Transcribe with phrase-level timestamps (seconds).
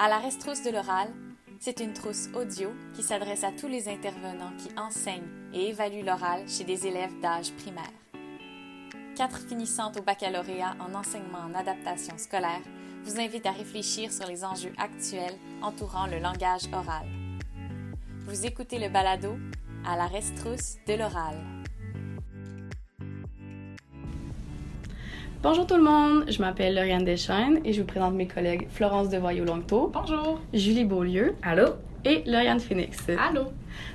[0.00, 1.12] À la Restrousse de l'oral,
[1.58, 6.48] c'est une trousse audio qui s'adresse à tous les intervenants qui enseignent et évaluent l'oral
[6.48, 7.82] chez des élèves d'âge primaire.
[9.16, 12.62] Quatre finissantes au baccalauréat en enseignement en adaptation scolaire
[13.02, 17.08] vous invitent à réfléchir sur les enjeux actuels entourant le langage oral.
[18.20, 19.36] Vous écoutez le balado
[19.84, 21.57] à la Restrousse de l'oral.
[25.40, 29.08] Bonjour tout le monde, je m'appelle Lauriane Deschaines et je vous présente mes collègues Florence
[29.08, 29.92] Devoyaux-Longto.
[29.94, 30.40] Bonjour.
[30.52, 31.36] Julie Beaulieu.
[31.42, 31.74] Allô?
[32.04, 32.98] Et Lauriane Phoenix.
[33.08, 33.44] Allô?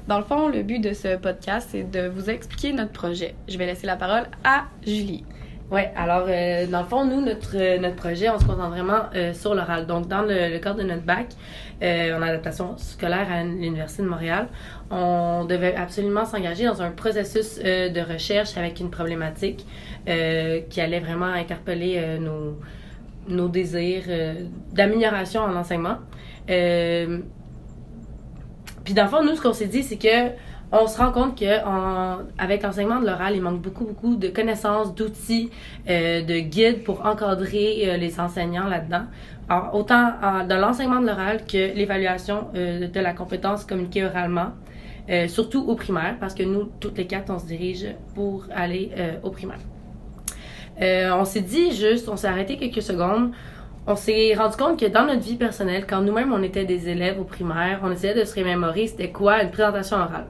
[0.07, 3.35] Dans le fond, le but de ce podcast, c'est de vous expliquer notre projet.
[3.49, 5.25] Je vais laisser la parole à Julie.
[5.73, 9.09] Ouais, alors euh, dans le fond, nous, notre, euh, notre projet, on se concentre vraiment
[9.15, 9.87] euh, sur l'oral.
[9.87, 11.29] Donc, dans le, cadre de notre bac
[11.81, 14.47] en adaptation scolaire à l'Université de Montréal,
[14.91, 19.65] on devait absolument s'engager dans un processus de recherche avec une problématique
[20.05, 22.57] qui allait vraiment interpeller nos,
[23.27, 24.05] nos désirs
[24.71, 25.97] d'amélioration en enseignement.
[26.45, 26.55] Puis
[28.93, 30.29] dans le fond, nous, ce qu'on s'est dit, c'est que
[30.73, 31.45] on se rend compte que
[32.39, 35.51] avec l'enseignement de l'oral, il manque beaucoup, beaucoup de connaissances, d'outils,
[35.87, 39.03] euh, de guides pour encadrer euh, les enseignants là-dedans.
[39.73, 40.13] Autant
[40.49, 44.51] dans l'enseignement de l'oral que l'évaluation euh, de la compétence communiquée oralement,
[45.27, 47.85] surtout au primaire, parce que nous, toutes les quatre, on se dirige
[48.15, 48.89] pour aller
[49.21, 49.59] au primaire.
[50.79, 53.31] on s'est dit juste, on s'est arrêté quelques secondes,
[53.85, 57.19] on s'est rendu compte que dans notre vie personnelle, quand nous-mêmes on était des élèves
[57.19, 60.27] au primaire, on essayait de se remémorer c'était quoi une présentation orale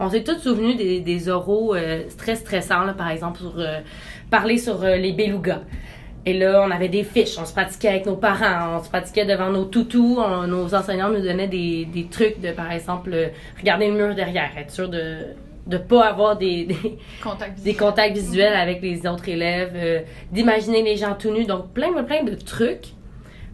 [0.00, 3.80] on s'est tous souvenus des, des oraux euh, très stressants, là, par exemple, sur euh,
[4.30, 5.60] parler sur euh, les belugas.
[6.24, 9.24] Et là, on avait des fiches, on se pratiquait avec nos parents, on se pratiquait
[9.24, 13.94] devant nos toutous, nos enseignants nous donnaient des, des trucs de, par exemple, regarder le
[13.94, 15.18] mur derrière, être sûr de
[15.66, 20.96] de pas avoir des, des, contacts, des contacts visuels avec les autres élèves, d'imaginer les
[20.96, 22.88] gens tout nus, donc plein, plein de trucs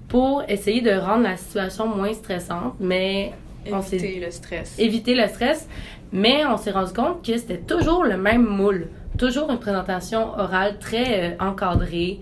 [0.09, 3.33] pour essayer de rendre la situation moins stressante, mais
[3.67, 4.79] éviter le stress.
[4.79, 5.69] Éviter le stress,
[6.13, 8.89] mais on s'est rendu compte que c'était toujours le même moule.
[9.19, 12.21] Toujours une présentation orale très euh, encadrée,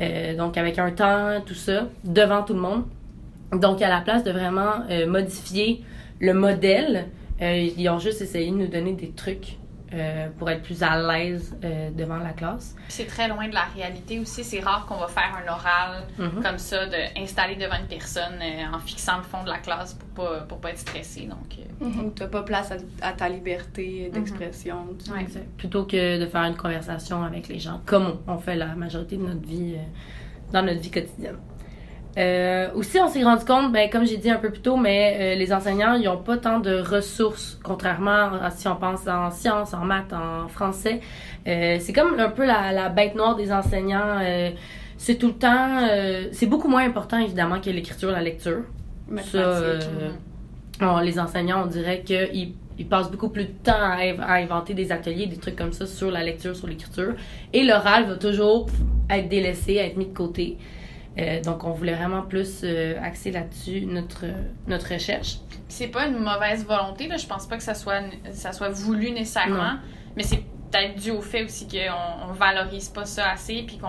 [0.00, 2.84] euh, donc avec un temps, tout ça, devant tout le monde.
[3.52, 5.82] Donc, à la place de vraiment euh, modifier
[6.20, 7.06] le modèle,
[7.40, 9.57] ils ont juste essayé de nous donner des trucs
[9.94, 12.76] euh, pour être plus à l'aise euh, devant la classe.
[12.88, 14.44] C'est très loin de la réalité aussi.
[14.44, 16.42] C'est rare qu'on va faire un oral mhm.
[16.42, 19.94] comme ça, de installer devant une personne euh, en fixant le fond de la classe
[19.94, 21.22] pour pas, pour pas être stressé.
[21.22, 22.12] Donc, mhm.
[22.14, 24.84] tu n'as pas place à, ta liberté d'expression.
[25.08, 25.26] Mhm.
[25.56, 29.22] Plutôt que de faire une conversation avec les gens, comme on fait la majorité de
[29.22, 29.76] notre vie
[30.52, 31.38] dans notre vie quotidienne.
[32.16, 35.16] Euh, aussi, on s'est rendu compte, ben, comme j'ai dit un peu plus tôt, mais
[35.20, 39.30] euh, les enseignants, ils n'ont pas tant de ressources, contrairement à si on pense en
[39.30, 41.00] sciences, en maths, en français.
[41.46, 44.18] Euh, c'est comme un peu la, la, bête noire des enseignants.
[44.96, 45.86] C'est tout le temps,
[46.32, 48.62] c'est beaucoup moins important évidemment que l'écriture, la lecture.
[49.22, 49.78] Ça,
[51.02, 54.90] les enseignants, on dirait qu'ils ils passent beaucoup plus de temps à, à, inventer des
[54.92, 57.14] ateliers, des trucs comme ça sur la lecture, sur l'écriture.
[57.52, 58.66] Et l'oral va toujours
[59.10, 60.58] être délaissé, être mis de côté.
[61.18, 64.24] Euh, donc, on voulait vraiment plus euh, axer là-dessus notre,
[64.66, 65.38] notre recherche.
[65.68, 67.16] C'est pas une mauvaise volonté, là.
[67.16, 68.02] Je pense pas que ça soit,
[68.32, 69.74] ça soit voulu nécessairement,
[70.16, 73.88] mais c'est peut-être dû au fait aussi qu'on on valorise pas ça assez puis qu'on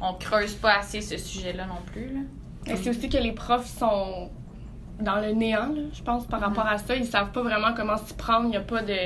[0.00, 2.26] on creuse pas assez ce sujet-là non plus.
[2.66, 4.30] Et c'est aussi que les profs sont
[5.00, 6.94] dans le néant, je pense, par rapport à ça.
[6.94, 8.46] Ils savent pas vraiment comment s'y prendre.
[8.46, 8.96] Il n'y a pas de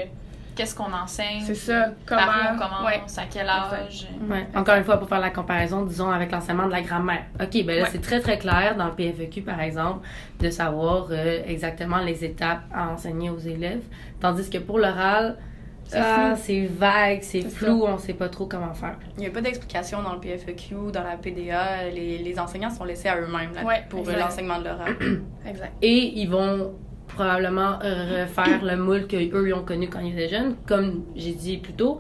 [0.56, 1.43] qu'est-ce qu'on enseigne.
[1.44, 1.91] C'est ça.
[2.05, 2.22] Comment
[2.53, 4.09] on commence, à quel âge.
[4.28, 4.47] Ouais.
[4.55, 7.27] Encore une fois, pour faire la comparaison, disons, avec l'enseignement de la grammaire.
[7.41, 10.06] OK, ben là, c'est très, très clair dans le PFEQ, par exemple,
[10.41, 13.84] de savoir euh, exactement les étapes à enseigner aux élèves.
[14.21, 15.37] Tandis que pour l'oral,
[15.84, 18.97] c'est vague, c'est flou, on sait pas trop comment faire.
[19.16, 21.91] Il n'y a pas d'explication dans le PFEQ, dans la PDA.
[21.91, 23.53] Les, les enseignants sont laissés à eux-mêmes
[23.89, 24.97] pour l'enseignement de l'oral.
[25.47, 25.72] exact.
[25.83, 26.75] Et ils vont
[27.16, 31.56] probablement euh, refaire le moule qu'eux ont connu quand ils étaient jeunes, comme j'ai dit
[31.56, 31.99] plus tôt.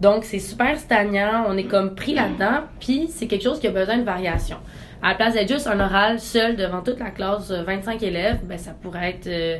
[0.00, 3.70] Donc, c'est super stagnant, on est comme pris là-dedans, puis c'est quelque chose qui a
[3.70, 4.56] besoin de variation.
[5.02, 8.40] À la place d'être juste un oral seul devant toute la classe, 25 euh, élèves,
[8.44, 9.58] ben ça pourrait être, euh,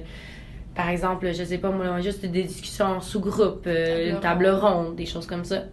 [0.74, 5.06] par exemple, je sais pas moi, juste des discussions en sous-groupe, une table ronde, des
[5.06, 5.64] choses comme ça.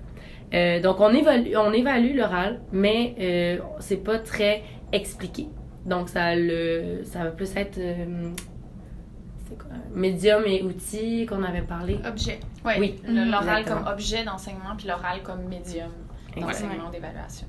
[0.83, 4.61] donc, on évalue, on évalue l'oral, mais c'est pas très
[4.91, 5.47] expliqué.
[5.85, 7.79] Donc, ça, le, ça va plus être
[9.93, 11.99] Médium et outils qu'on avait parlé.
[12.07, 12.39] Objet.
[12.65, 12.99] oui.
[13.07, 15.91] L'oral comme objet d'enseignement, puis l'oral comme médium
[16.35, 17.47] d'enseignement d'évaluation.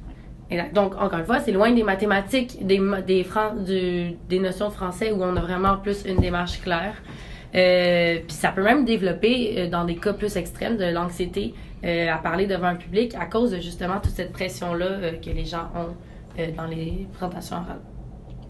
[0.75, 5.22] Donc, encore une fois, c'est loin des mathématiques, des, des, des notions de français où
[5.22, 6.94] on a vraiment plus une démarche claire.
[7.54, 12.10] Euh, puis ça peut même développer euh, dans des cas plus extrêmes de l'anxiété euh,
[12.10, 15.69] à parler devant un public à cause de justement toute cette pression-là que les gens
[15.76, 15.94] ont
[16.56, 17.81] dans les présentations orales.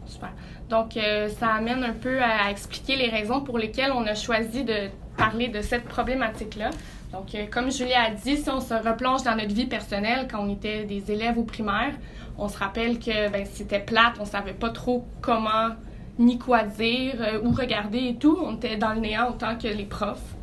[0.06, 0.30] Super.
[0.68, 4.64] Donc, euh, ça amène un peu à expliquer les raisons pour lesquelles on a choisi
[4.64, 6.70] de parler de cette problématique-là.
[7.12, 10.40] Donc, euh, comme Julie a dit, si on se replonge dans notre vie personnelle quand
[10.40, 11.92] on était des élèves au primaire,
[12.38, 15.70] on se rappelle que ben, c'était plate, on savait pas trop comment
[16.18, 18.38] ni quoi dire, euh, où regarder et tout.
[18.42, 20.36] On était dans le néant autant que les profs,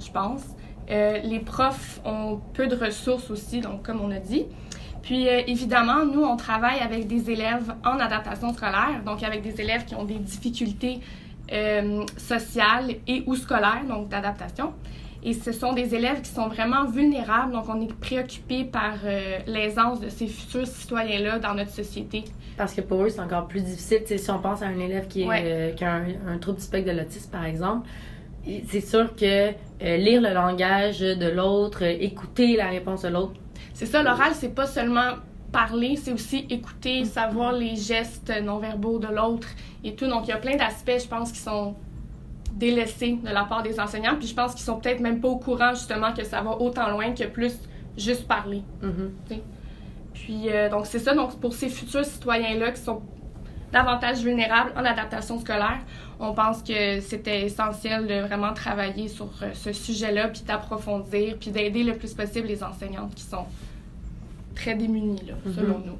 [0.00, 0.42] je pense.
[0.90, 4.46] Les profs ont peu de ressources aussi, donc comme on a dit.
[5.08, 9.58] Puis euh, évidemment, nous, on travaille avec des élèves en adaptation scolaire, donc avec des
[9.58, 11.00] élèves qui ont des difficultés
[11.50, 14.74] euh, sociales et ou scolaires, donc d'adaptation.
[15.24, 19.38] Et ce sont des élèves qui sont vraiment vulnérables, donc on est préoccupé par euh,
[19.46, 22.24] l'aisance de ces futurs citoyens-là dans notre société.
[22.58, 24.02] Parce que pour eux, c'est encore plus difficile.
[24.18, 25.42] Si on pense à un élève qui, est, Ouais.
[25.42, 26.04] euh, qui a un,
[26.34, 27.88] un trouble du spectre de l'autisme, par exemple,
[28.68, 33.32] c'est sûr que euh, lire le langage de l'autre, écouter la réponse de l'autre,
[33.78, 35.12] C'est ça, l'oral, c'est pas seulement
[35.52, 39.46] parler, c'est aussi écouter, savoir les gestes non-verbaux de l'autre
[39.84, 40.08] et tout.
[40.08, 41.76] Donc, il y a plein d'aspects, je pense, qui sont
[42.54, 44.16] délaissés de la part des enseignants.
[44.18, 46.90] Puis je pense qu'ils sont peut-être même pas au courant, justement, que ça va autant
[46.90, 47.54] loin que plus
[47.96, 48.64] juste parler.
[48.82, 49.12] mhm.
[50.12, 51.14] Puis, euh, donc, c'est ça.
[51.14, 53.00] Donc, pour ces futurs citoyens-là qui sont
[53.72, 55.78] davantage vulnérables en adaptation scolaire,
[56.20, 61.50] on pense que c'était essentiel de vraiment travailler sur euh, ce sujet-là, puis d'approfondir, puis
[61.50, 63.44] d'aider le plus possible les enseignantes qui sont
[64.54, 65.54] très démunies, là, Mhm.
[65.54, 65.98] selon nous.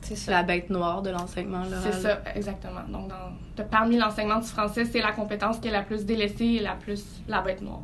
[0.00, 0.30] C'est ça.
[0.30, 1.62] La bête noire de l'enseignement.
[1.82, 2.80] C'est ça, exactement.
[2.88, 6.44] Donc, dans, de- parmi l'enseignement du français, c'est la compétence qui est la plus délaissée
[6.44, 7.80] et la plus la bête noire.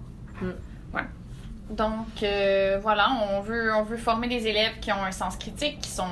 [1.71, 5.81] Donc, euh, voilà, on veut, on veut former des élèves qui ont un sens critique,
[5.81, 6.05] qui sont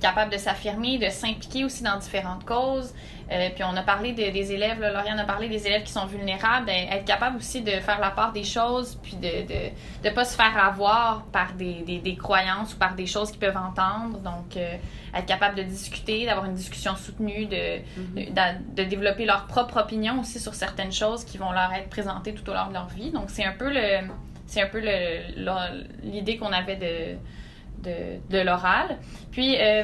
[0.00, 2.92] capables de s'affirmer, de s'impliquer aussi dans différentes causes.
[3.30, 5.92] Euh, puis on a parlé de- des élèves, là, Lauriane a parlé des élèves qui
[5.92, 10.08] sont vulnérables, d'être- être capable aussi de faire la part des choses, puis de de,
[10.08, 13.40] de pas se faire avoir par des, des, des croyances ou par des choses qu'ils
[13.40, 14.18] peuvent entendre.
[14.18, 14.76] Donc, euh,
[15.14, 17.78] être capable de discuter, d'avoir une discussion soutenue, de,
[18.16, 21.88] de, d'a- de développer leur propre opinion aussi sur certaines choses qui vont leur être
[21.90, 23.10] présentées tout au long de leur vie.
[23.12, 24.06] Donc, c'est un peu le
[24.46, 24.80] c'est un peu
[26.02, 27.94] l'idée qu'on avait de, de,
[28.30, 28.96] de l'oral.
[29.32, 29.82] Puis, euh,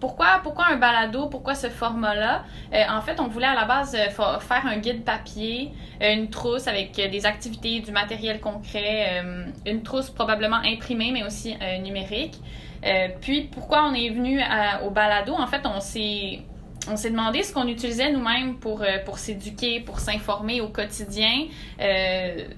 [0.00, 1.28] pourquoi, pourquoi un balado?
[1.28, 2.44] Pourquoi ce format-là?
[2.72, 6.28] Euh, en fait, on voulait à la base euh, fa- faire un guide papier, une
[6.28, 9.22] trousse avec des activités, du matériel concret,
[9.64, 12.34] une trousse probablement imprimée, mais aussi numérique.
[13.20, 14.40] Puis, pourquoi on est venu
[14.84, 15.34] au balado?
[15.34, 16.40] En fait, on s'est
[16.88, 21.46] on s'est demandé ce qu'on utilisait nous-mêmes pour, euh, pour s'éduquer, pour s'informer au quotidien,
[21.80, 22.48] euh,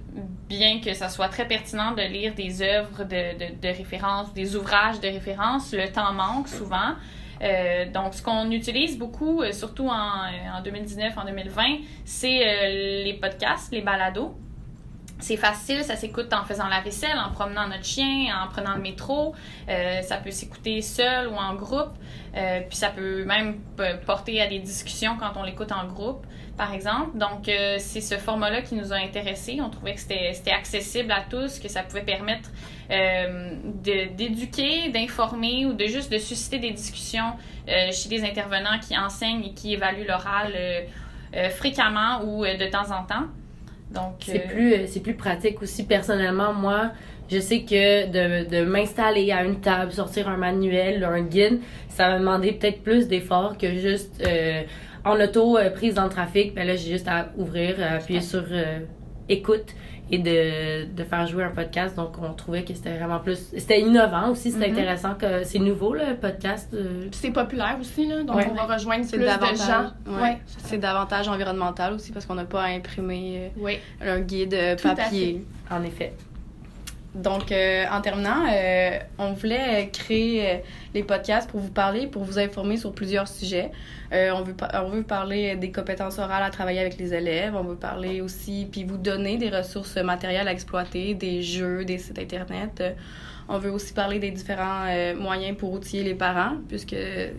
[0.49, 5.00] bien que ça soit très pertinent de lire des œuvres de, de, référence, des ouvrages
[5.00, 6.94] de référence, le temps manque souvent.
[7.43, 11.62] Euh, donc, ce qu'on utilise beaucoup, surtout en, en 2019, en 2020,
[12.05, 14.35] c'est les podcasts, les balados.
[15.25, 18.82] C'est facile, ça s'écoute en faisant la vaisselle, en promenant notre chien, en prenant le
[18.82, 19.35] métro.
[19.71, 21.94] Euh, ça peut s'écouter seul ou en groupe.
[22.37, 23.59] Euh, puis ça peut même
[24.05, 26.26] porter à des discussions quand on l'écoute en groupe,
[26.59, 27.17] par exemple.
[27.17, 29.62] Donc, euh, c'est ce format-là qui nous a intéressés.
[29.62, 32.50] On trouvait que c'était accessible à tous, que ça pouvait permettre
[33.81, 37.32] d'éduquer, d'informer ou de juste de susciter des discussions
[37.67, 40.53] chez des intervenants qui enseignent et qui évaluent l'oral
[41.53, 43.25] fréquemment ou de temps en temps.
[43.91, 45.85] Donc, C'est euh, plus, euh, c'est plus pratique aussi.
[45.85, 46.93] Personnellement, moi,
[47.31, 52.11] je sais que de, de m'installer à une table, sortir un manuel, un guide, ça
[52.11, 54.63] va demander peut-être plus d'efforts que juste euh,
[55.05, 56.55] en auto, euh, prise dans le trafic.
[56.55, 58.44] Ben là, j'ai juste à ouvrir, à appuyer sur
[59.29, 59.75] écoute
[60.11, 61.96] et de, de faire jouer un podcast.
[61.96, 63.39] Donc, on trouvait que c'était vraiment plus.
[63.56, 64.79] C'était innovant aussi, c'était Mhm.
[64.79, 65.15] intéressant.
[65.15, 66.69] que C'est nouveau, le podcast.
[66.75, 68.46] euh, Puis c'est populaire aussi, là, donc Ouais.
[68.51, 69.58] on va rejoindre C'est plus de davantage.
[69.58, 69.93] gens.
[70.15, 70.23] ouais.
[70.23, 73.79] Ouais, C'est davantage environnemental aussi parce qu'on n'a pas à imprimer Oui.
[74.03, 75.44] euh, un guide euh, Tout papier.
[75.70, 76.13] en effet.
[77.15, 80.59] Donc, euh, en terminant, euh, on voulait créer euh,
[80.94, 83.71] les podcasts pour vous parler, pour vous informer sur plusieurs sujets.
[84.13, 87.55] Euh, on, veut, on veut parler des compétences orales à travailler avec les élèves.
[87.55, 91.99] On veut parler aussi, puis vous donner des ressources matérielles à exploiter, des jeux, des
[91.99, 92.83] sites Internet.
[93.48, 96.96] On veut aussi parler des différents euh, moyens pour outiller les parents, puisque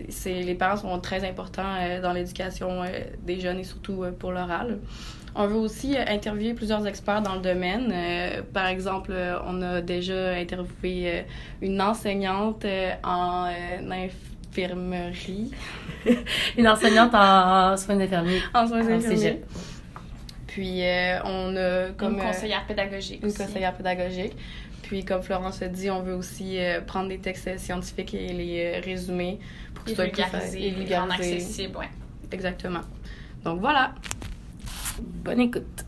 [0.08, 2.86] c'est, les parents sont très importants euh, dans l'éducation euh,
[3.24, 4.78] des jeunes et surtout pour l'oral.
[5.34, 7.92] On veut aussi interviewer plusieurs experts dans le domaine.
[8.54, 9.12] Par exemple,
[9.46, 11.24] on a déjà interviewé
[11.60, 12.64] une enseignante
[13.04, 13.50] en
[13.90, 15.50] infirmerie.
[16.56, 18.40] Une enseignante en soins infirmiers.
[18.54, 19.42] En soins infirmiers.
[20.56, 23.36] Puis euh, on a comme une euh, conseillère pédagogique une aussi.
[23.36, 24.32] conseillère pédagogique.
[24.80, 28.80] Puis comme Florence a dit, on veut aussi euh, prendre des textes scientifiques et les
[28.80, 29.38] résumer
[29.74, 31.36] pour vulgariser, et les rendre vulgariser.
[31.36, 31.90] accessibles, ouais.
[32.32, 32.80] Exactement.
[33.44, 33.92] Donc voilà.
[34.98, 35.84] Bonne écoute.